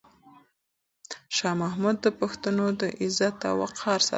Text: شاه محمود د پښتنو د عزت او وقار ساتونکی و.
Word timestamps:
شاه 1.35 1.55
محمود 1.61 1.97
د 2.05 2.07
پښتنو 2.19 2.65
د 2.81 2.83
عزت 3.01 3.37
او 3.49 3.55
وقار 3.63 3.99
ساتونکی 3.99 4.09
و. 4.09 4.09